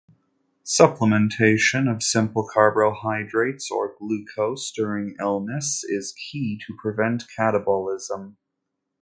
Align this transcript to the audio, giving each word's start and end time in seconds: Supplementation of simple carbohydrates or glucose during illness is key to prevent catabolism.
Supplementation 0.65 1.87
of 1.87 2.01
simple 2.01 2.47
carbohydrates 2.51 3.69
or 3.69 3.93
glucose 3.99 4.71
during 4.71 5.15
illness 5.19 5.83
is 5.83 6.11
key 6.17 6.59
to 6.65 6.73
prevent 6.81 7.25
catabolism. 7.37 8.33